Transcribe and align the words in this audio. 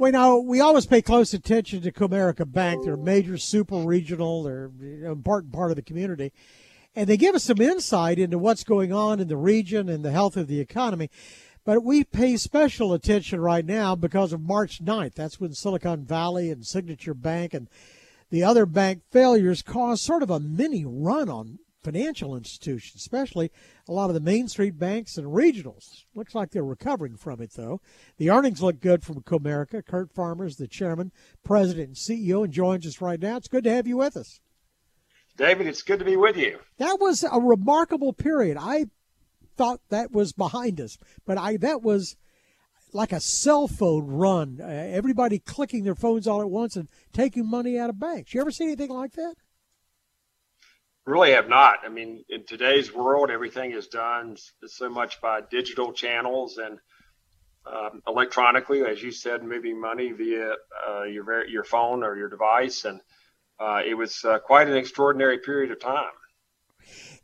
We 0.00 0.10
know 0.12 0.38
we 0.38 0.60
always 0.62 0.86
pay 0.86 1.02
close 1.02 1.34
attention 1.34 1.82
to 1.82 1.92
Comerica 1.92 2.50
Bank. 2.50 2.84
They're 2.84 2.94
a 2.94 2.96
major 2.96 3.36
super 3.36 3.76
regional. 3.76 4.42
They're 4.42 4.70
an 4.80 5.04
important 5.04 5.52
part 5.52 5.70
of 5.70 5.76
the 5.76 5.82
community. 5.82 6.32
And 6.96 7.06
they 7.06 7.18
give 7.18 7.34
us 7.34 7.44
some 7.44 7.60
insight 7.60 8.18
into 8.18 8.38
what's 8.38 8.64
going 8.64 8.94
on 8.94 9.20
in 9.20 9.28
the 9.28 9.36
region 9.36 9.90
and 9.90 10.02
the 10.02 10.10
health 10.10 10.38
of 10.38 10.46
the 10.46 10.58
economy. 10.58 11.10
But 11.66 11.84
we 11.84 12.02
pay 12.02 12.38
special 12.38 12.94
attention 12.94 13.42
right 13.42 13.62
now 13.62 13.94
because 13.94 14.32
of 14.32 14.40
March 14.40 14.82
9th. 14.82 15.16
That's 15.16 15.38
when 15.38 15.52
Silicon 15.52 16.06
Valley 16.06 16.50
and 16.50 16.64
Signature 16.64 17.12
Bank 17.12 17.52
and 17.52 17.68
the 18.30 18.42
other 18.42 18.64
bank 18.64 19.02
failures 19.10 19.60
caused 19.60 20.02
sort 20.02 20.22
of 20.22 20.30
a 20.30 20.40
mini 20.40 20.82
run 20.86 21.28
on 21.28 21.58
financial 21.82 22.36
institutions, 22.36 23.00
especially 23.00 23.50
a 23.88 23.92
lot 23.92 24.10
of 24.10 24.14
the 24.14 24.20
Main 24.20 24.48
Street 24.48 24.78
banks 24.78 25.16
and 25.16 25.28
regionals. 25.28 26.04
Looks 26.14 26.34
like 26.34 26.50
they're 26.50 26.62
recovering 26.62 27.16
from 27.16 27.40
it, 27.40 27.52
though. 27.52 27.80
The 28.18 28.30
earnings 28.30 28.62
look 28.62 28.80
good 28.80 29.02
from 29.02 29.22
Comerica. 29.22 29.84
Curt 29.84 30.12
Farmer's, 30.12 30.56
the 30.56 30.68
chairman, 30.68 31.12
president, 31.42 31.88
and 31.88 31.96
CEO, 31.96 32.44
and 32.44 32.52
joins 32.52 32.86
us 32.86 33.00
right 33.00 33.20
now. 33.20 33.36
It's 33.36 33.48
good 33.48 33.64
to 33.64 33.72
have 33.72 33.86
you 33.86 33.96
with 33.96 34.16
us. 34.16 34.40
David, 35.36 35.66
it's 35.66 35.82
good 35.82 35.98
to 36.00 36.04
be 36.04 36.16
with 36.16 36.36
you. 36.36 36.58
That 36.78 36.98
was 37.00 37.24
a 37.24 37.40
remarkable 37.40 38.12
period. 38.12 38.58
I 38.60 38.86
thought 39.56 39.80
that 39.88 40.12
was 40.12 40.32
behind 40.32 40.80
us, 40.80 40.98
but 41.26 41.38
I 41.38 41.56
that 41.58 41.82
was 41.82 42.16
like 42.92 43.12
a 43.12 43.20
cell 43.20 43.68
phone 43.68 44.06
run. 44.06 44.58
Uh, 44.60 44.66
everybody 44.66 45.38
clicking 45.38 45.84
their 45.84 45.94
phones 45.94 46.26
all 46.26 46.40
at 46.40 46.50
once 46.50 46.76
and 46.76 46.88
taking 47.12 47.48
money 47.48 47.78
out 47.78 47.90
of 47.90 47.98
banks. 47.98 48.34
You 48.34 48.40
ever 48.40 48.50
see 48.50 48.64
anything 48.64 48.90
like 48.90 49.12
that? 49.12 49.34
Really 51.06 51.32
have 51.32 51.48
not. 51.48 51.78
I 51.84 51.88
mean, 51.88 52.24
in 52.28 52.44
today's 52.44 52.92
world, 52.94 53.30
everything 53.30 53.72
is 53.72 53.88
done 53.88 54.36
so 54.66 54.88
much 54.90 55.20
by 55.20 55.40
digital 55.50 55.92
channels 55.92 56.58
and 56.58 56.78
um, 57.66 58.02
electronically, 58.06 58.82
as 58.82 59.02
you 59.02 59.10
said, 59.10 59.42
moving 59.42 59.80
money 59.80 60.12
via 60.12 60.54
uh, 60.88 61.02
your 61.04 61.46
your 61.46 61.64
phone 61.64 62.02
or 62.02 62.16
your 62.16 62.28
device, 62.28 62.84
and 62.84 63.00
uh, 63.58 63.80
it 63.86 63.94
was 63.94 64.24
uh, 64.24 64.38
quite 64.38 64.68
an 64.68 64.76
extraordinary 64.76 65.38
period 65.38 65.70
of 65.70 65.80
time. 65.80 66.12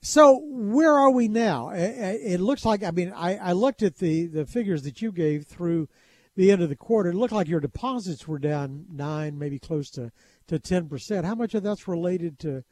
So 0.02 0.40
where 0.44 0.92
are 0.92 1.10
we 1.10 1.28
now? 1.28 1.70
It 1.70 2.40
looks 2.40 2.64
like 2.64 2.84
I 2.84 2.90
mean 2.90 3.12
I, 3.14 3.36
I 3.36 3.52
looked 3.52 3.82
at 3.82 3.96
the 3.96 4.26
the 4.26 4.46
figures 4.46 4.82
that 4.82 5.00
you 5.00 5.10
gave 5.10 5.46
through 5.46 5.88
the 6.36 6.52
end 6.52 6.62
of 6.62 6.68
the 6.68 6.76
quarter. 6.76 7.10
It 7.10 7.16
looked 7.16 7.32
like 7.32 7.48
your 7.48 7.60
deposits 7.60 8.28
were 8.28 8.38
down 8.38 8.86
nine, 8.90 9.38
maybe 9.38 9.58
close 9.58 9.90
to 9.92 10.12
to 10.48 10.58
ten 10.58 10.88
percent. 10.88 11.26
How 11.26 11.34
much 11.34 11.54
of 11.54 11.62
that's 11.62 11.88
related 11.88 12.38
to 12.40 12.62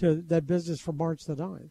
to 0.00 0.16
that 0.28 0.46
business 0.46 0.80
from 0.80 0.96
March 0.96 1.24
the 1.24 1.36
9th? 1.36 1.70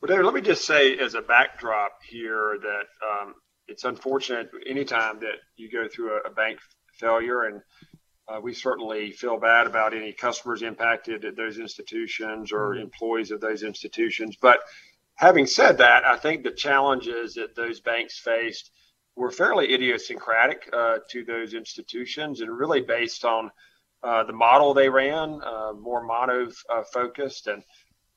Well, 0.00 0.08
David, 0.08 0.24
let 0.24 0.34
me 0.34 0.40
just 0.40 0.64
say 0.64 0.96
as 0.96 1.14
a 1.14 1.20
backdrop 1.20 1.98
here 2.08 2.56
that 2.62 2.86
um, 3.06 3.34
it's 3.68 3.84
unfortunate 3.84 4.50
anytime 4.66 5.20
that 5.20 5.36
you 5.56 5.70
go 5.70 5.88
through 5.88 6.16
a, 6.16 6.28
a 6.28 6.30
bank 6.30 6.58
failure, 6.98 7.42
and 7.42 7.60
uh, 8.28 8.40
we 8.40 8.54
certainly 8.54 9.12
feel 9.12 9.38
bad 9.38 9.66
about 9.66 9.94
any 9.94 10.12
customers 10.12 10.62
impacted 10.62 11.24
at 11.24 11.36
those 11.36 11.58
institutions 11.58 12.52
or 12.52 12.70
mm-hmm. 12.70 12.82
employees 12.82 13.30
of 13.30 13.40
those 13.40 13.62
institutions. 13.62 14.36
But 14.40 14.60
having 15.16 15.46
said 15.46 15.78
that, 15.78 16.06
I 16.06 16.16
think 16.16 16.44
the 16.44 16.50
challenges 16.52 17.34
that 17.34 17.54
those 17.54 17.80
banks 17.80 18.18
faced 18.18 18.70
were 19.16 19.30
fairly 19.30 19.74
idiosyncratic 19.74 20.70
uh, 20.72 20.98
to 21.10 21.24
those 21.24 21.52
institutions 21.52 22.40
and 22.40 22.50
really 22.56 22.80
based 22.80 23.24
on 23.24 23.50
uh, 24.02 24.24
the 24.24 24.32
model 24.32 24.74
they 24.74 24.88
ran, 24.88 25.40
uh, 25.44 25.72
more 25.78 26.02
mono 26.02 26.48
uh, 26.68 26.82
focused 26.92 27.46
and 27.46 27.62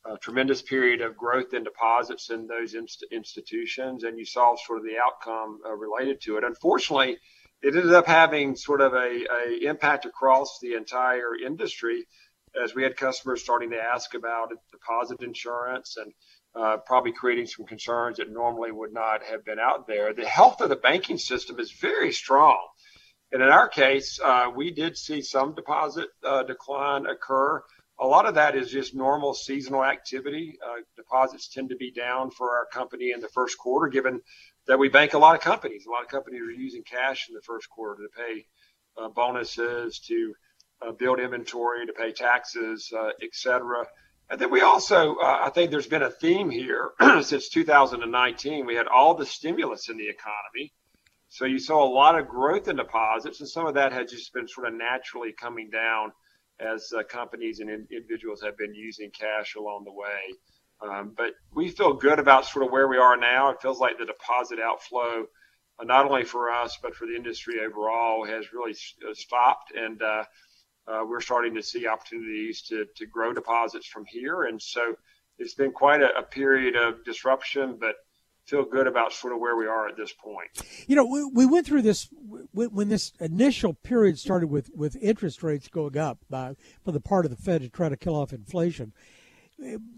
a 0.06 0.18
tremendous 0.18 0.62
period 0.62 1.02
of 1.02 1.16
growth 1.18 1.54
in 1.54 1.64
deposits 1.64 2.30
in 2.30 2.48
those 2.48 2.74
inst- 2.74 3.06
institutions. 3.12 4.04
And 4.04 4.18
you 4.18 4.26
saw 4.26 4.56
sort 4.56 4.80
of 4.80 4.86
the 4.86 4.98
outcome 4.98 5.60
uh, 5.66 5.72
related 5.74 6.22
to 6.22 6.38
it. 6.38 6.44
Unfortunately, 6.44 7.18
it 7.62 7.76
ended 7.76 7.94
up 7.94 8.08
having 8.08 8.56
sort 8.56 8.82
of 8.82 8.94
a, 8.94 9.26
a 9.26 9.70
impact 9.70 10.06
across 10.06 10.60
the 10.62 10.74
entire 10.74 11.36
industry 11.36 12.06
as 12.62 12.76
we 12.76 12.84
had 12.84 12.98
customers 12.98 13.42
starting 13.42 13.72
to 13.72 13.82
ask 13.82 14.14
about 14.14 14.50
deposit 14.72 15.22
insurance 15.22 15.98
and 15.98 16.14
uh, 16.56 16.78
probably 16.86 17.12
creating 17.12 17.48
some 17.48 17.66
concerns 17.66 18.18
that 18.18 18.30
normally 18.30 18.72
would 18.72 18.94
not 18.94 19.24
have 19.24 19.44
been 19.44 19.60
out 19.60 19.88
there. 19.88 20.14
The 20.14 20.26
health 20.26 20.62
of 20.62 20.70
the 20.70 20.76
banking 20.76 21.18
system 21.18 21.60
is 21.60 21.72
very 21.72 22.12
strong. 22.12 22.60
And 23.34 23.42
in 23.42 23.50
our 23.50 23.68
case, 23.68 24.20
uh, 24.24 24.52
we 24.56 24.70
did 24.70 24.96
see 24.96 25.24
some 25.24 25.56
deposit 25.56 26.10
uh, 26.24 26.44
decline 26.44 27.08
occur. 27.08 27.64
A 28.00 28.06
lot 28.06 28.28
of 28.28 28.36
that 28.36 28.56
is 28.56 28.70
just 28.70 28.94
normal 28.94 29.34
seasonal 29.34 29.84
activity. 29.84 30.60
Uh, 30.64 30.82
deposits 30.96 31.48
tend 31.48 31.70
to 31.70 31.76
be 31.76 31.92
down 31.92 32.30
for 32.30 32.56
our 32.56 32.68
company 32.72 33.12
in 33.12 33.22
the 33.22 33.30
first 33.30 33.58
quarter, 33.58 33.88
given 33.88 34.22
that 34.68 34.78
we 34.78 34.88
bank 34.88 35.16
a 35.16 35.18
lot 35.18 35.34
of 35.34 35.42
companies. 35.42 35.88
A 35.88 35.90
lot 35.90 36.04
of 36.04 36.10
companies 36.10 36.42
are 36.42 36.52
using 36.52 36.84
cash 36.84 37.28
in 37.28 37.34
the 37.34 37.42
first 37.42 37.68
quarter 37.72 38.04
to 38.04 38.10
pay 38.16 38.46
uh, 39.02 39.10
bonuses, 39.10 39.98
to 40.08 40.36
uh, 40.86 40.92
build 40.92 41.20
inventory, 41.20 41.88
to 41.88 41.94
pay 41.94 42.12
taxes, 42.12 42.94
uh, 42.96 43.10
et 43.20 43.30
cetera. 43.34 43.84
And 44.30 44.40
then 44.40 44.52
we 44.52 44.62
also, 44.62 45.18
I 45.20 45.50
think 45.50 45.72
there's 45.72 45.88
been 45.88 46.04
a 46.04 46.12
theme 46.12 46.52
here 46.52 46.92
since 47.22 47.50
2019. 47.50 48.68
We 48.68 48.76
had 48.76 48.88
all 48.88 49.16
the 49.16 49.26
stimulus 49.26 49.90
in 49.90 49.98
the 49.98 50.08
economy 50.08 50.72
so 51.34 51.46
you 51.46 51.58
saw 51.58 51.84
a 51.84 51.90
lot 51.92 52.20
of 52.20 52.28
growth 52.28 52.68
in 52.68 52.76
deposits, 52.76 53.40
and 53.40 53.50
some 53.50 53.66
of 53.66 53.74
that 53.74 53.92
had 53.92 54.08
just 54.08 54.32
been 54.36 54.48
sort 54.48 54.68
of 54.68 54.76
naturally 54.76 55.34
coming 55.34 55.72
down 55.72 56.12
as 56.60 56.94
uh, 56.96 57.02
companies 57.02 57.60
and 57.60 57.72
in- 57.72 57.88
individuals 57.92 58.44
have 58.44 58.56
been 58.56 58.76
using 58.76 59.10
cash 59.10 59.56
along 59.56 59.84
the 59.84 59.92
way. 59.92 60.22
Um, 60.80 61.16
but 61.18 61.32
we 61.52 61.70
feel 61.70 61.94
good 61.94 62.20
about 62.20 62.46
sort 62.46 62.64
of 62.64 62.72
where 62.72 62.88
we 62.88 62.98
are 62.98 63.18
now. 63.18 63.50
It 63.50 63.64
feels 63.64 63.80
like 63.80 63.98
the 63.98 64.06
deposit 64.06 64.60
outflow, 64.60 65.26
uh, 65.80 65.84
not 65.84 66.06
only 66.06 66.24
for 66.24 66.52
us 66.52 66.78
but 66.80 66.94
for 66.94 67.08
the 67.08 67.16
industry 67.16 67.56
overall, 67.66 68.28
has 68.28 68.54
really 68.54 68.76
uh, 69.10 69.16
stopped, 69.16 69.74
and 69.76 70.04
uh, 70.04 70.26
uh, 70.88 71.04
we're 71.04 71.20
starting 71.20 71.56
to 71.56 71.64
see 71.64 71.88
opportunities 71.88 72.62
to 72.70 72.86
to 72.98 73.08
grow 73.08 73.34
deposits 73.34 73.88
from 73.88 74.06
here. 74.06 74.44
And 74.44 74.62
so 74.62 74.96
it's 75.40 75.56
been 75.56 75.72
quite 75.72 76.04
a, 76.04 76.16
a 76.16 76.22
period 76.22 76.76
of 76.76 77.04
disruption, 77.04 77.78
but 77.80 77.96
feel 78.46 78.66
good 78.66 78.88
about 78.88 79.14
sort 79.14 79.34
of 79.34 79.40
where 79.40 79.56
we 79.56 79.66
are 79.66 79.88
at 79.88 79.96
this 79.96 80.14
point. 80.14 80.50
You 80.88 80.96
know, 80.96 81.06
we, 81.06 81.24
we 81.24 81.46
went 81.46 81.66
through 81.66 81.84
this 81.84 82.10
when 82.54 82.90
this 82.90 83.14
initial 83.20 83.74
period 83.74 84.20
started 84.20 84.48
with, 84.48 84.70
with 84.76 84.98
interest 85.02 85.44
rates 85.44 85.68
going 85.68 85.98
up 85.98 86.20
by 86.30 86.56
for 86.84 86.92
the 86.92 87.00
part 87.00 87.26
of 87.26 87.32
the 87.32 87.38
Fed 87.38 87.62
to 87.62 87.70
try 87.70 87.90
to 87.90 87.98
kill 87.98 88.16
off 88.16 88.34
inflation. 88.34 88.94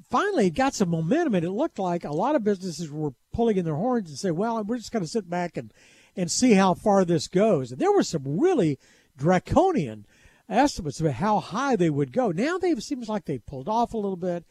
Finally, 0.10 0.48
it 0.48 0.54
got 0.54 0.76
some 0.76 0.90
momentum, 0.90 1.34
and 1.34 1.46
it 1.46 1.52
looked 1.52 1.80
like 1.80 2.04
a 2.04 2.12
lot 2.12 2.36
of 2.36 2.44
businesses 2.44 2.92
were 2.92 3.14
pulling 3.34 3.58
in 3.58 3.66
their 3.66 3.76
horns 3.76 4.10
and 4.10 4.20
say, 4.20 4.30
"Well, 4.30 4.64
we're 4.64 4.78
just 4.78 4.92
going 4.92 5.04
to 5.04 5.10
sit 5.10 5.30
back 5.30 5.58
and 5.58 5.74
and 6.16 6.30
see 6.30 6.54
how 6.54 6.74
far 6.74 7.04
this 7.04 7.28
goes." 7.28 7.72
And 7.72 7.80
there 7.80 7.92
were 7.92 8.04
some 8.04 8.40
really 8.40 8.78
draconian 9.18 10.06
estimates 10.48 11.02
of 11.02 11.12
how 11.14 11.40
high 11.40 11.76
they 11.76 11.90
would 11.90 12.12
go. 12.12 12.32
Now 12.32 12.58
they 12.58 12.76
seems 12.76 13.10
like 13.10 13.26
they 13.26 13.40
pulled 13.40 13.70
off 13.70 13.94
a 13.94 13.98
little 13.98 14.18
bit. 14.18 14.46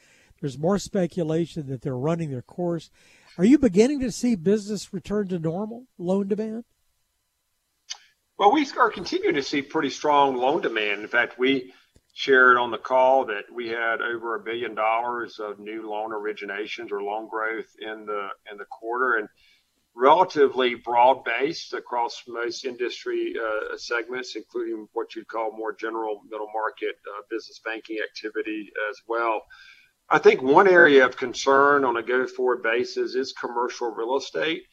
There's 0.44 0.59
more 0.59 0.78
speculation 0.78 1.69
that 1.69 1.81
they're 1.81 1.97
running 1.97 2.31
their 2.31 2.43
course. 2.43 2.91
Are 3.38 3.47
you 3.47 3.56
beginning 3.56 4.00
to 4.00 4.12
see 4.12 4.34
business 4.34 4.93
return 4.93 5.28
to 5.28 5.38
normal 5.38 5.87
loan 5.97 6.28
demand? 6.28 6.65
Well, 8.38 8.53
we 8.53 8.69
are 8.78 8.91
continuing 8.91 9.37
to 9.37 9.43
see 9.43 9.62
pretty 9.62 9.88
strong 9.88 10.37
loan 10.37 10.60
demand. 10.60 11.00
In 11.00 11.09
fact, 11.09 11.38
we 11.38 11.72
shared 12.12 12.59
on 12.59 12.71
the 12.71 12.77
call 12.77 13.25
that 13.25 13.44
we 13.50 13.69
had 13.69 14.03
over 14.03 14.34
a 14.34 14.41
billion 14.41 14.75
dollars 14.75 15.38
of 15.38 15.60
new 15.60 15.88
loan 15.88 16.10
originations 16.10 16.93
or 16.93 17.03
loan 17.03 17.27
growth 17.27 17.75
in 17.81 18.04
the 18.04 18.28
in 18.53 18.59
the 18.59 18.66
quarter, 18.66 19.15
and 19.15 19.28
relatively 19.97 20.75
broad 20.75 21.25
based 21.25 21.72
across 21.72 22.22
most 22.28 22.66
industry 22.66 23.34
uh, 23.34 23.78
segments, 23.78 24.37
including 24.37 24.88
what 24.93 25.15
you'd 25.15 25.27
call 25.27 25.56
more 25.56 25.72
general 25.72 26.21
middle 26.31 26.50
market 26.53 26.97
uh, 27.09 27.22
business 27.31 27.62
banking 27.65 27.97
activity 28.06 28.71
as 28.91 29.00
well. 29.09 29.41
I 30.10 30.19
think 30.19 30.42
one 30.42 30.69
area 30.69 31.06
of 31.06 31.16
concern 31.16 31.84
on 31.84 31.97
a 31.97 32.03
go 32.03 32.26
forward 32.26 32.62
basis 32.62 33.15
is 33.15 33.32
commercial 33.32 33.91
real 33.91 34.16
estate. 34.16 34.65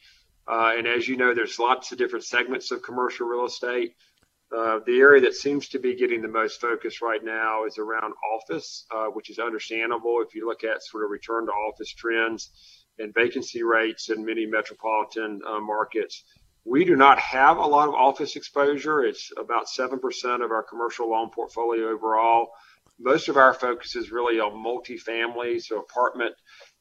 Uh, 0.46 0.74
and 0.76 0.86
as 0.86 1.08
you 1.08 1.16
know, 1.16 1.34
there's 1.34 1.58
lots 1.58 1.92
of 1.92 1.98
different 1.98 2.24
segments 2.24 2.70
of 2.70 2.82
commercial 2.82 3.26
real 3.26 3.46
estate. 3.46 3.94
Uh, 4.54 4.80
the 4.84 4.98
area 4.98 5.22
that 5.22 5.34
seems 5.34 5.68
to 5.68 5.78
be 5.78 5.94
getting 5.96 6.20
the 6.20 6.28
most 6.28 6.60
focus 6.60 7.00
right 7.00 7.24
now 7.24 7.64
is 7.64 7.78
around 7.78 8.12
office, 8.34 8.84
uh, 8.94 9.06
which 9.06 9.30
is 9.30 9.38
understandable 9.38 10.22
if 10.26 10.34
you 10.34 10.46
look 10.46 10.62
at 10.64 10.82
sort 10.82 11.04
of 11.04 11.10
return 11.10 11.46
to 11.46 11.52
office 11.52 11.90
trends 11.94 12.50
and 12.98 13.14
vacancy 13.14 13.62
rates 13.62 14.10
in 14.10 14.26
many 14.26 14.44
metropolitan 14.44 15.40
uh, 15.46 15.58
markets. 15.60 16.24
We 16.64 16.84
do 16.84 16.94
not 16.94 17.18
have 17.18 17.56
a 17.56 17.66
lot 17.66 17.88
of 17.88 17.94
office 17.94 18.36
exposure. 18.36 19.00
It's 19.00 19.32
about 19.38 19.66
7% 19.66 20.44
of 20.44 20.50
our 20.50 20.62
commercial 20.62 21.10
loan 21.10 21.30
portfolio 21.30 21.88
overall 21.88 22.50
most 22.98 23.28
of 23.28 23.36
our 23.36 23.54
focus 23.54 23.96
is 23.96 24.10
really 24.10 24.38
on 24.38 24.52
multifamily, 24.52 25.60
so 25.60 25.78
apartment 25.78 26.34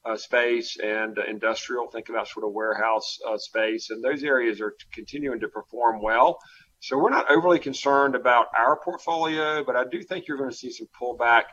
uh, 0.06 0.16
space 0.16 0.78
and 0.82 1.18
uh, 1.18 1.24
industrial. 1.28 1.88
Think 1.88 2.10
about 2.10 2.28
sort 2.28 2.46
of 2.46 2.54
warehouse 2.54 3.20
uh, 3.28 3.38
space, 3.38 3.90
and 3.90 4.04
those 4.04 4.24
areas 4.24 4.62
are 4.62 4.76
continuing 4.94 5.40
to 5.42 5.48
perform 5.48 6.02
well. 6.02 6.40
So 6.80 6.98
we're 6.98 7.12
not 7.12 7.30
overly 7.30 7.60
concerned 7.60 8.16
about 8.16 8.48
our 8.58 8.80
portfolio, 8.84 9.64
but 9.64 9.76
I 9.76 9.84
do 9.86 10.02
think 10.02 10.28
you're 10.28 10.38
going 10.38 10.50
to 10.50 10.56
see 10.56 10.72
some 10.72 10.88
pullback 11.00 11.44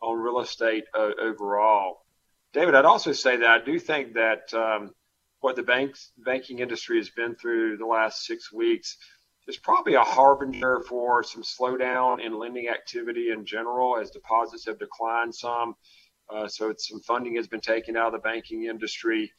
on 0.00 0.18
real 0.18 0.40
estate 0.40 0.84
uh, 0.94 1.10
overall. 1.20 1.98
David, 2.54 2.74
I'd 2.74 2.86
also 2.86 3.12
say 3.12 3.36
that 3.36 3.48
I 3.48 3.62
do 3.62 3.78
think 3.78 4.14
that 4.14 4.54
um, 4.54 4.92
what 5.40 5.56
the 5.56 5.62
banks 5.62 6.12
banking 6.16 6.60
industry 6.60 6.96
has 6.96 7.10
been 7.10 7.34
through 7.34 7.76
the 7.76 7.86
last 7.86 8.24
six 8.24 8.52
weeks 8.52 8.96
is 9.48 9.56
probably 9.56 9.94
a 9.94 10.02
harbinger 10.02 10.80
for 10.86 11.22
some 11.22 11.42
slowdown 11.42 12.24
in 12.24 12.38
lending 12.38 12.68
activity 12.68 13.30
in 13.30 13.46
general 13.46 13.98
as 13.98 14.10
deposits 14.10 14.66
have 14.66 14.78
declined 14.78 15.34
some. 15.34 15.74
Uh, 16.30 16.46
so 16.46 16.74
some 16.76 17.00
funding 17.00 17.36
has 17.36 17.48
been 17.48 17.60
taken 17.60 17.96
out 17.96 18.08
of 18.08 18.12
the 18.12 18.18
banking 18.18 18.64
industry, 18.66 19.32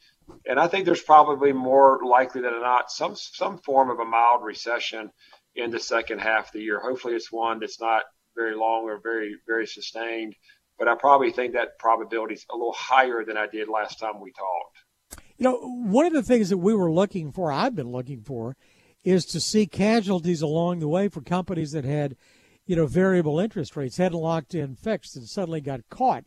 and 0.44 0.58
I 0.58 0.66
think 0.66 0.84
there's 0.84 1.00
probably 1.00 1.52
more 1.52 2.00
likely 2.04 2.42
than 2.42 2.60
not 2.60 2.90
some 2.90 3.14
some 3.14 3.58
form 3.58 3.90
of 3.90 4.00
a 4.00 4.04
mild 4.04 4.42
recession 4.42 5.10
in 5.54 5.70
the 5.70 5.78
second 5.78 6.18
half 6.18 6.46
of 6.46 6.52
the 6.54 6.62
year. 6.62 6.80
Hopefully, 6.80 7.14
it's 7.14 7.30
one 7.30 7.60
that's 7.60 7.80
not 7.80 8.02
very 8.34 8.56
long 8.56 8.84
or 8.86 8.98
very 9.00 9.36
very 9.46 9.68
sustained, 9.68 10.34
but 10.80 10.88
I 10.88 10.96
probably 10.96 11.30
think 11.30 11.52
that 11.52 11.78
probability 11.78 12.34
is 12.34 12.46
a 12.50 12.56
little 12.56 12.74
higher 12.76 13.24
than 13.24 13.36
I 13.36 13.46
did 13.46 13.68
last 13.68 14.00
time 14.00 14.20
we 14.20 14.32
talked. 14.32 15.22
You 15.38 15.44
know, 15.44 15.58
one 15.60 16.06
of 16.06 16.12
the 16.12 16.24
things 16.24 16.48
that 16.48 16.58
we 16.58 16.74
were 16.74 16.92
looking 16.92 17.30
for, 17.30 17.52
I've 17.52 17.74
been 17.74 17.92
looking 17.92 18.22
for, 18.22 18.56
is 19.04 19.24
to 19.26 19.40
see 19.40 19.66
casualties 19.66 20.42
along 20.42 20.80
the 20.80 20.88
way 20.88 21.08
for 21.08 21.20
companies 21.20 21.72
that 21.72 21.84
had, 21.84 22.16
you 22.66 22.76
know, 22.76 22.86
variable 22.86 23.40
interest 23.40 23.76
rates, 23.76 23.96
hadn't 23.96 24.18
locked 24.18 24.54
in 24.54 24.76
fixed, 24.76 25.16
and 25.16 25.26
suddenly 25.26 25.60
got 25.60 25.88
caught 25.88 26.24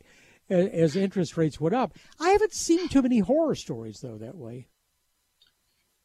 as 0.49 0.95
interest 0.95 1.37
rates 1.37 1.59
went 1.59 1.75
up. 1.75 1.93
I 2.19 2.29
haven't 2.29 2.53
seen 2.53 2.87
too 2.87 3.01
many 3.01 3.19
horror 3.19 3.55
stories 3.55 3.99
though 4.01 4.17
that 4.17 4.35
way. 4.35 4.67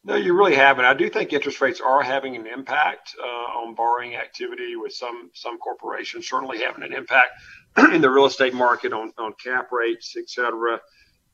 No, 0.05 0.15
you 0.15 0.33
really 0.33 0.55
haven't. 0.55 0.85
I 0.85 0.93
do 0.93 1.09
think 1.09 1.33
interest 1.33 1.59
rates 1.59 1.81
are 1.81 2.01
having 2.01 2.37
an 2.37 2.47
impact 2.47 3.15
uh, 3.21 3.59
on 3.59 3.75
borrowing 3.75 4.15
activity 4.15 4.75
with 4.77 4.93
some 4.93 5.29
some 5.33 5.57
corporations 5.57 6.27
certainly 6.27 6.59
having 6.59 6.83
an 6.83 6.93
impact 6.93 7.31
in 7.77 8.01
the 8.01 8.09
real 8.09 8.25
estate 8.25 8.53
market 8.53 8.93
on, 8.93 9.11
on 9.17 9.33
cap 9.43 9.71
rates, 9.71 10.15
et 10.17 10.29
cetera. 10.29 10.79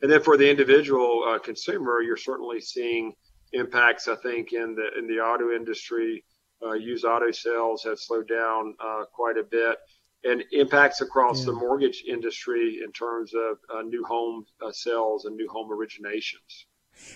And 0.02 0.12
then 0.12 0.22
for 0.22 0.36
the 0.36 0.50
individual 0.50 1.24
uh, 1.28 1.40
consumer, 1.40 2.02
you're 2.02 2.18
certainly 2.18 2.60
seeing 2.60 3.14
impacts. 3.54 4.08
I 4.08 4.16
think 4.16 4.54
in 4.54 4.76
the 4.76 4.98
in 4.98 5.08
the 5.08 5.22
auto 5.22 5.56
industry, 5.56 6.24
uh, 6.66 6.74
used 6.74 7.06
auto 7.06 7.32
sales 7.32 7.84
have 7.84 8.00
slowed 8.00 8.28
down 8.28 8.76
uh, 8.80 9.06
quite 9.12 9.38
a 9.38 9.44
bit 9.44 9.78
and 10.26 10.44
impacts 10.52 11.02
across 11.02 11.40
yeah. 11.40 11.46
the 11.46 11.54
mortgage 11.54 12.04
industry 12.08 12.80
in 12.84 12.92
terms 12.92 13.34
of 13.34 13.58
uh, 13.74 13.82
new 13.84 14.04
home 14.04 14.46
uh, 14.66 14.72
sales 14.72 15.26
and 15.26 15.36
new 15.36 15.48
home 15.48 15.70
originations. 15.70 16.66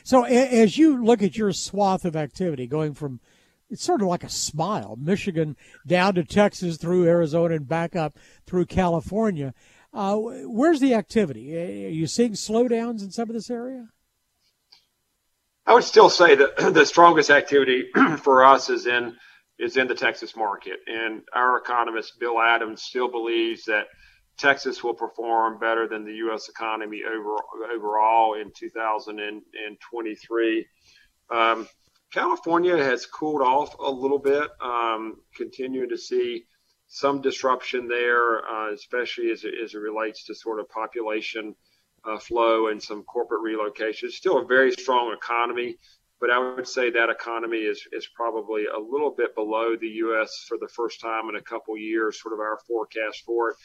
So, 0.03 0.23
as 0.23 0.77
you 0.77 1.03
look 1.03 1.23
at 1.23 1.37
your 1.37 1.51
swath 1.53 2.05
of 2.05 2.15
activity, 2.15 2.67
going 2.67 2.93
from 2.93 3.19
it's 3.69 3.83
sort 3.83 4.01
of 4.01 4.07
like 4.07 4.23
a 4.23 4.29
smile, 4.29 4.97
Michigan 4.99 5.55
down 5.85 6.15
to 6.15 6.23
Texas, 6.23 6.77
through 6.77 7.05
Arizona, 7.05 7.55
and 7.55 7.67
back 7.67 7.95
up 7.95 8.17
through 8.45 8.65
California. 8.65 9.53
Uh, 9.93 10.17
where's 10.17 10.79
the 10.79 10.93
activity? 10.93 11.55
Are 11.85 11.89
you 11.89 12.07
seeing 12.07 12.33
slowdowns 12.33 13.01
in 13.01 13.11
some 13.11 13.29
of 13.29 13.35
this 13.35 13.49
area? 13.49 13.89
I 15.69 15.74
would 15.74 15.83
still 15.83 16.10
say 16.10 16.33
that 16.33 16.57
the 16.74 16.83
strongest 16.83 17.30
activity 17.30 17.92
for 18.24 18.44
us 18.44 18.71
is 18.71 18.88
in 18.88 19.16
is 19.60 19.77
in 19.77 19.88
the 19.88 19.94
Texas 19.94 20.36
market. 20.36 20.80
And 20.88 21.21
our 21.33 21.60
economist, 21.60 22.19
Bill 22.19 22.42
Adams, 22.42 22.81
still 22.81 23.12
believes 23.12 23.66
that 23.66 23.86
Texas 24.38 24.83
will 24.83 24.95
perform 24.95 25.60
better 25.60 25.88
than 25.88 26.06
the 26.06 26.13
U.S. 26.13 26.50
economy 26.50 27.04
over, 27.06 27.36
overall 27.75 28.33
in 28.36 28.51
2023. 28.57 30.66
Um, 31.30 31.68
California 32.12 32.75
has 32.77 33.06
cooled 33.06 33.42
off 33.42 33.75
a 33.77 33.92
little 33.92 34.18
bit, 34.18 34.50
um, 34.62 35.18
continuing 35.36 35.89
to 35.89 35.98
see 35.98 36.45
some 36.88 37.22
disruption 37.22 37.88
there, 37.88 38.44
uh, 38.50 38.74
especially 38.74 39.30
as 39.30 39.45
as 39.45 39.75
it 39.75 39.77
relates 39.77 40.25
to 40.25 40.33
sort 40.33 40.60
of 40.62 40.69
population 40.69 41.56
uh, 42.06 42.19
flow 42.19 42.68
and 42.68 42.81
some 42.81 43.04
corporate 43.04 43.42
relocation. 43.42 44.12
Still 44.12 44.40
a 44.40 44.46
very 44.46 44.72
strong 44.72 45.13
economy 45.13 45.78
but 46.19 46.31
I 46.31 46.38
would 46.38 46.68
say 46.68 46.90
that 46.92 47.10
economy 47.10 47.60
is, 47.60 47.88
is 47.94 48.07
probably 48.07 48.66
a 48.66 48.80
little 48.80 49.12
bit 49.12 49.36
below 49.36 49.75
the 49.75 49.88
U.S. 49.88 50.46
for 50.48 50.57
the 50.57 50.68
first 50.68 51.00
time 51.00 51.30
in 51.30 51.36
a 51.36 51.42
couple 51.42 51.78
years, 51.78 52.22
sort 52.22 52.34
of 52.34 52.40
our 52.40 52.60
forecast 52.68 53.24
for 53.25 53.51
it. 53.51 53.56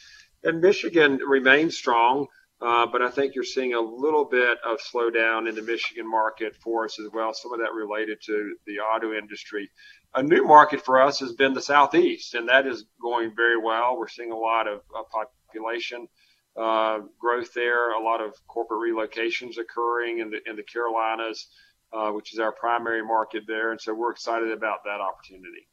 And 0.43 0.61
Michigan 0.61 1.17
remains 1.17 1.75
strong, 1.75 2.27
uh, 2.61 2.85
but 2.85 3.01
I 3.01 3.09
think 3.09 3.35
you're 3.35 3.43
seeing 3.43 3.73
a 3.73 3.81
little 3.81 4.23
bit 4.23 4.57
of 4.63 4.79
slowdown 4.79 5.49
in 5.49 5.55
the 5.55 5.61
Michigan 5.61 6.09
market 6.09 6.55
for 6.55 6.85
us 6.85 6.97
as 6.99 7.11
well, 7.13 7.33
some 7.33 7.51
of 7.51 7.59
that 7.59 7.73
related 7.73 8.19
to 8.27 8.55
the 8.65 8.79
auto 8.79 9.13
industry. 9.13 9.69
A 10.13 10.23
new 10.23 10.45
market 10.45 10.85
for 10.85 11.01
us 11.01 11.19
has 11.19 11.33
been 11.33 11.53
the 11.53 11.61
Southeast, 11.61 12.35
and 12.35 12.47
that 12.47 12.65
is 12.65 12.85
going 13.01 13.35
very 13.35 13.57
well. 13.57 13.97
We're 13.97 14.07
seeing 14.07 14.31
a 14.31 14.37
lot 14.37 14.67
of 14.67 14.81
population 15.11 16.07
uh, 16.55 16.99
growth 17.19 17.53
there, 17.53 17.91
a 17.91 18.01
lot 18.01 18.21
of 18.21 18.33
corporate 18.47 18.79
relocations 18.79 19.57
occurring 19.57 20.19
in 20.19 20.29
the 20.29 20.39
in 20.49 20.55
the 20.55 20.63
Carolinas 20.63 21.47
uh, 21.95 22.11
which 22.11 22.33
is 22.33 22.39
our 22.39 22.51
primary 22.51 23.03
market 23.03 23.43
there. 23.47 23.71
And 23.71 23.79
so 23.79 23.93
we're 23.93 24.11
excited 24.11 24.51
about 24.51 24.83
that 24.83 24.99
opportunity. 24.99 25.67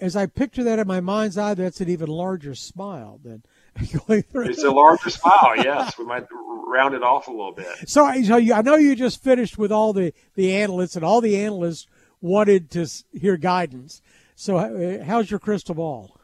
As 0.00 0.16
I 0.16 0.26
picture 0.26 0.64
that 0.64 0.78
in 0.78 0.86
my 0.86 1.00
mind's 1.00 1.38
eye, 1.38 1.54
that's 1.54 1.80
an 1.80 1.88
even 1.88 2.08
larger 2.08 2.54
smile 2.54 3.20
than 3.22 3.42
going 4.06 4.22
through. 4.22 4.48
It's 4.48 4.62
a 4.62 4.70
larger 4.70 5.10
smile, 5.10 5.56
yes. 5.56 5.96
We 5.98 6.04
might 6.04 6.26
round 6.66 6.94
it 6.94 7.02
off 7.02 7.28
a 7.28 7.30
little 7.30 7.52
bit. 7.52 7.66
So, 7.86 8.10
so 8.22 8.36
you, 8.36 8.54
I 8.54 8.62
know 8.62 8.76
you 8.76 8.96
just 8.96 9.22
finished 9.22 9.58
with 9.58 9.70
all 9.70 9.92
the, 9.92 10.12
the 10.34 10.56
analysts, 10.56 10.96
and 10.96 11.04
all 11.04 11.20
the 11.20 11.36
analysts 11.36 11.86
wanted 12.20 12.70
to 12.72 12.86
hear 13.12 13.36
guidance. 13.36 14.02
So, 14.34 14.56
uh, 14.56 15.04
how's 15.04 15.30
your 15.30 15.40
crystal 15.40 15.74
ball? 15.74 16.18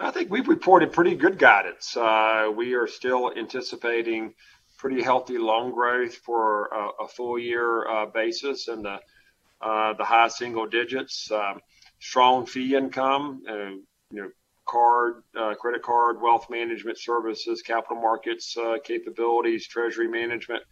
I 0.00 0.10
think 0.10 0.30
we've 0.30 0.48
reported 0.48 0.92
pretty 0.92 1.14
good 1.14 1.38
guidance. 1.38 1.96
Uh, 1.96 2.50
we 2.54 2.74
are 2.74 2.88
still 2.88 3.32
anticipating 3.36 4.34
pretty 4.76 5.02
healthy 5.02 5.38
loan 5.38 5.72
growth 5.72 6.14
for 6.16 6.66
a, 6.66 7.04
a 7.04 7.08
full 7.08 7.38
year 7.38 7.88
uh, 7.88 8.06
basis 8.06 8.68
and 8.68 8.84
the 8.84 8.98
uh, 9.62 9.94
the 9.94 10.04
high 10.04 10.28
single 10.28 10.66
digits. 10.66 11.30
Um, 11.30 11.60
strong 12.00 12.44
fee 12.44 12.74
income, 12.74 13.42
uh, 13.48 13.70
you 13.70 13.82
know, 14.10 14.28
card, 14.66 15.22
uh, 15.38 15.54
credit 15.54 15.82
card, 15.82 16.20
wealth 16.20 16.50
management 16.50 16.98
services, 16.98 17.62
capital 17.62 18.00
markets 18.02 18.56
uh, 18.56 18.76
capabilities, 18.82 19.66
treasury 19.66 20.08
management. 20.08 20.62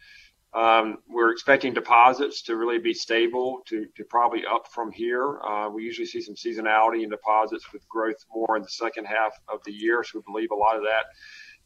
Um, 0.55 0.99
we're 1.09 1.33
expecting 1.33 1.73
deposits 1.73 2.43
to 2.43 2.57
really 2.57 2.79
be 2.79 2.93
stable 2.93 3.63
to, 3.69 3.87
to 3.97 4.05
probably 4.05 4.43
up 4.45 4.69
from 4.69 4.93
here. 4.93 5.41
Uh, 5.41 5.71
we 5.71 5.83
usually 5.83 6.07
see 6.07 6.21
some 6.21 6.35
seasonality 6.35 7.05
in 7.05 7.11
deposits 7.11 7.73
with 7.73 7.89
growth 7.89 8.23
more 8.35 8.57
in 8.57 8.63
the 8.63 8.69
second 8.69 9.07
half 9.07 9.33
of 9.49 9.61
the 9.65 9.73
year. 9.73 10.05
So 10.05 10.19
we 10.19 10.33
believe 10.33 10.51
a 10.51 10.55
lot 10.55 10.77
of 10.77 10.83
that 10.83 11.05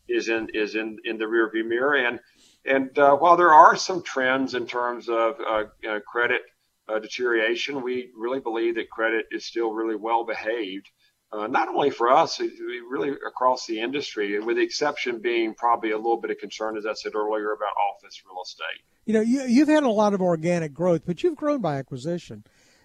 is 0.08 0.28
in 0.28 0.48
is 0.54 0.76
in 0.76 0.98
in 1.04 1.18
the 1.18 1.24
rearview 1.24 1.66
mirror. 1.66 1.96
And 1.96 2.20
and 2.64 2.96
uh, 2.98 3.16
while 3.16 3.36
there 3.36 3.52
are 3.52 3.76
some 3.76 4.02
trends 4.02 4.54
in 4.54 4.66
terms 4.66 5.08
of 5.08 5.36
uh, 5.40 5.64
uh, 5.88 6.00
credit 6.06 6.42
uh, 6.88 6.98
deterioration, 7.00 7.82
we 7.82 8.10
really 8.16 8.40
believe 8.40 8.76
that 8.76 8.90
credit 8.90 9.26
is 9.32 9.44
still 9.44 9.72
really 9.72 9.96
well 9.96 10.24
behaved. 10.24 10.88
Uh, 11.32 11.46
not 11.48 11.68
only 11.68 11.90
for 11.90 12.08
us, 12.08 12.40
really 12.88 13.10
across 13.10 13.66
the 13.66 13.80
industry, 13.80 14.38
with 14.38 14.56
the 14.56 14.62
exception 14.62 15.20
being 15.20 15.54
probably 15.54 15.90
a 15.90 15.96
little 15.96 16.20
bit 16.20 16.30
of 16.30 16.38
concern, 16.38 16.76
as 16.76 16.86
I 16.86 16.94
said 16.94 17.14
earlier, 17.14 17.52
about 17.52 17.74
office 17.92 18.22
real 18.24 18.40
estate. 18.42 18.82
You 19.04 19.14
know, 19.14 19.20
you, 19.20 19.42
you've 19.42 19.68
had 19.68 19.82
a 19.82 19.90
lot 19.90 20.14
of 20.14 20.22
organic 20.22 20.72
growth, 20.72 21.02
but 21.04 21.22
you've 21.22 21.36
grown 21.36 21.60
by 21.60 21.76
acquisition 21.78 22.44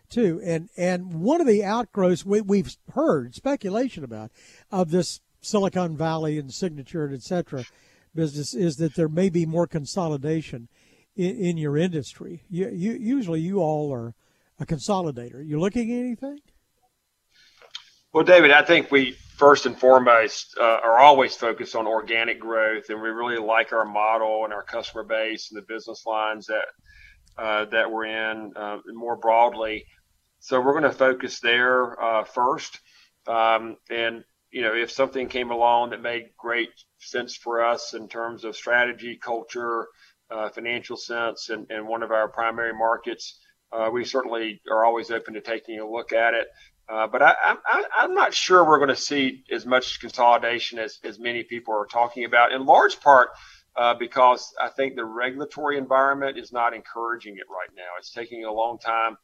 too. 0.09 0.41
And 0.43 0.69
and 0.75 1.21
one 1.21 1.39
of 1.39 1.47
the 1.47 1.63
outgrowths 1.63 2.25
we, 2.25 2.41
we've 2.41 2.75
heard 2.93 3.35
speculation 3.35 4.03
about 4.03 4.31
of 4.71 4.89
this 4.89 5.21
Silicon 5.41 5.95
Valley 5.95 6.37
and 6.37 6.51
Signature 6.51 7.05
and 7.05 7.13
et 7.13 7.23
cetera 7.23 7.65
business 8.13 8.53
is 8.53 8.75
that 8.77 8.95
there 8.95 9.07
may 9.07 9.29
be 9.29 9.45
more 9.45 9.67
consolidation 9.67 10.67
in, 11.15 11.37
in 11.37 11.57
your 11.57 11.77
industry. 11.77 12.43
You, 12.49 12.69
you, 12.69 12.91
usually, 12.93 13.39
you 13.39 13.59
all 13.59 13.93
are 13.93 14.13
a 14.59 14.65
consolidator. 14.65 15.45
You 15.45 15.59
looking 15.59 15.91
at 15.91 15.99
anything? 15.99 16.39
Well, 18.13 18.25
David, 18.25 18.51
I 18.51 18.63
think 18.65 18.91
we 18.91 19.13
first 19.37 19.65
and 19.65 19.79
foremost 19.79 20.57
uh, 20.59 20.79
are 20.83 20.99
always 20.99 21.33
focused 21.35 21.77
on 21.77 21.87
organic 21.87 22.41
growth, 22.41 22.89
and 22.89 23.01
we 23.01 23.07
really 23.07 23.37
like 23.37 23.71
our 23.71 23.85
model 23.85 24.43
and 24.43 24.53
our 24.53 24.63
customer 24.63 25.05
base 25.05 25.49
and 25.49 25.57
the 25.57 25.65
business 25.65 26.05
lines 26.05 26.47
that 26.47 26.65
uh, 27.37 27.65
that 27.65 27.89
we're 27.89 28.05
in 28.07 28.51
uh, 28.57 28.79
more 28.87 29.15
broadly. 29.15 29.85
So 30.39 30.59
we're 30.59 30.73
going 30.73 30.83
to 30.83 30.91
focus 30.91 31.39
there 31.39 32.01
uh, 32.03 32.25
first, 32.25 32.81
um, 33.27 33.77
and 33.89 34.25
you 34.51 34.61
know, 34.63 34.75
if 34.75 34.91
something 34.91 35.29
came 35.29 35.49
along 35.49 35.91
that 35.91 36.01
made 36.01 36.31
great 36.37 36.71
sense 36.99 37.37
for 37.37 37.63
us 37.63 37.93
in 37.93 38.09
terms 38.09 38.43
of 38.43 38.57
strategy, 38.57 39.17
culture, 39.23 39.87
uh, 40.29 40.49
financial 40.49 40.97
sense, 40.97 41.49
and, 41.49 41.65
and 41.69 41.87
one 41.87 42.03
of 42.03 42.11
our 42.11 42.27
primary 42.27 42.73
markets, 42.73 43.39
uh, 43.71 43.89
we 43.91 44.03
certainly 44.03 44.61
are 44.69 44.83
always 44.83 45.11
open 45.11 45.35
to 45.35 45.41
taking 45.41 45.79
a 45.79 45.89
look 45.89 46.11
at 46.11 46.33
it. 46.33 46.47
Uh, 46.91 47.07
but 47.07 47.21
I, 47.21 47.33
I'm 47.97 48.13
not 48.13 48.33
sure 48.33 48.65
we're 48.65 48.79
going 48.79 48.89
to 48.89 48.95
see 48.95 49.45
as 49.49 49.65
much 49.65 50.01
consolidation 50.01 50.77
as, 50.77 50.99
as 51.05 51.19
many 51.19 51.43
people 51.43 51.73
are 51.73 51.85
talking 51.85 52.25
about, 52.25 52.51
in 52.51 52.65
large 52.65 52.99
part 52.99 53.29
uh, 53.77 53.93
because 53.93 54.53
I 54.61 54.67
think 54.69 54.95
the 54.95 55.05
regulatory 55.05 55.77
environment 55.77 56.37
is 56.37 56.51
not 56.51 56.73
encouraging 56.73 57.37
it 57.37 57.45
right 57.49 57.69
now. 57.75 57.91
It's 57.97 58.11
taking 58.11 58.43
a 58.43 58.51
long 58.51 58.77
time 58.77 59.17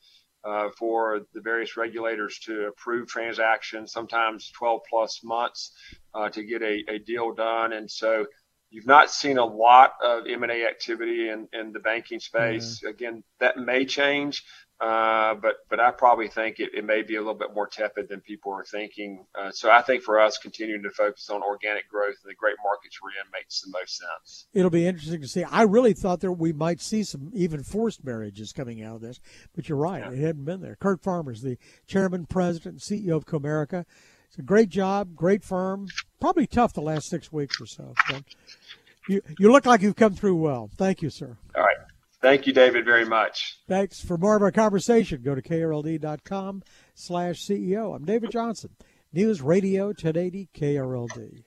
uh, 0.46 0.70
for 0.78 1.22
the 1.34 1.42
various 1.42 1.76
regulators 1.76 2.40
to 2.46 2.68
approve 2.68 3.10
transactions, 3.10 3.92
sometimes 3.92 4.50
12 4.52 4.82
plus 4.90 5.20
months 5.24 5.74
uh, 6.14 6.30
to 6.30 6.44
get 6.44 6.62
a, 6.62 6.84
a, 6.88 7.00
deal 7.00 7.34
done. 7.34 7.74
And 7.74 7.92
so 7.92 8.26
you've 8.70 8.86
not 8.86 9.10
seen 9.10 9.38
a 9.38 9.46
lot 9.46 9.94
of 10.04 10.24
M&A 10.28 10.66
activity 10.66 11.30
in, 11.30 11.48
in 11.54 11.72
the 11.72 11.80
banking 11.80 12.20
space. 12.20 12.80
Mm-hmm. 12.80 12.88
Again, 12.88 13.24
that 13.40 13.58
may 13.58 13.86
change, 13.86 14.44
Uh, 14.80 15.34
but 15.34 15.56
but 15.72 15.80
I 15.80 15.90
probably 15.90 16.28
think 16.28 16.60
it, 16.60 16.70
it 16.76 16.86
may 16.86 17.02
be 17.02 17.16
a 17.16 17.20
little 17.20 17.34
bit 17.34 17.52
more 17.52 17.66
tepid 17.66 18.10
than 18.10 18.22
people 18.22 18.54
are 18.54 18.64
thinking. 18.64 19.26
Uh, 19.34 19.50
so 19.50 19.72
I 19.72 19.82
think 19.82 20.04
for 20.04 20.20
us, 20.20 20.38
continuing 20.38 20.84
to 20.84 20.92
focus 20.92 21.32
on 21.32 21.42
organic 21.42 21.90
growth 21.90 22.14
in 22.24 22.28
the 22.28 22.36
great 22.36 22.58
markets 22.64 23.00
we're 23.02 23.10
in 23.10 23.32
makes 23.34 23.62
the 23.62 23.72
most 23.72 23.98
sense. 23.98 24.46
It'll 24.54 24.70
be 24.70 24.86
interesting 24.86 25.22
to 25.22 25.28
see. 25.28 25.44
I 25.44 25.64
really 25.64 25.94
thought 25.94 26.20
that 26.20 26.32
we 26.34 26.54
might 26.54 26.80
see 26.80 27.04
some 27.04 27.32
even 27.34 27.64
forced 27.64 28.04
marriages 28.04 28.54
coming 28.54 28.84
out 28.84 28.98
of 28.98 29.02
this, 29.02 29.20
but 29.56 29.68
you're 29.68 29.80
right, 29.80 30.04
yeah. 30.04 30.12
it 30.12 30.20
hadn't 30.20 30.46
been 30.46 30.62
there. 30.62 30.76
Curt 30.76 31.02
Farmer's, 31.02 31.42
the 31.42 31.58
chairman, 31.88 32.28
president, 32.28 32.78
CEO 32.78 33.16
of 33.16 33.26
Comerica. 33.26 33.86
It's 34.30 34.38
a 34.38 34.42
great 34.42 34.70
job, 34.70 35.16
great 35.16 35.44
firm. 35.44 35.88
Probably 36.20 36.48
tough 36.48 36.74
the 36.74 36.82
last 36.82 37.10
six 37.10 37.32
weeks 37.32 37.60
or 37.62 37.66
so. 37.66 37.94
But 38.10 38.24
you 39.08 39.22
you 39.40 39.52
look 39.52 39.66
like 39.66 39.82
you've 39.82 39.96
come 39.96 40.14
through 40.14 40.36
well. 40.36 40.70
Thank 40.78 41.02
you, 41.02 41.10
sir. 41.10 41.38
All 41.56 41.64
right. 41.64 41.78
Thank 42.22 42.48
you, 42.48 42.54
David, 42.54 42.84
very 42.84 43.06
much. 43.06 43.60
Thanks. 43.68 44.02
For 44.02 44.18
more 44.18 44.36
of 44.36 44.42
our 44.42 44.52
conversation, 44.52 45.22
go 45.22 45.36
to 45.36 45.42
krld.com 45.42 46.64
slash 46.96 47.46
CEO. 47.46 47.96
I'm 47.96 48.06
David 48.06 48.32
Johnson, 48.32 48.72
News 49.14 49.42
Radio 49.42 49.88
1080 49.88 50.50
KRLD. 50.54 51.44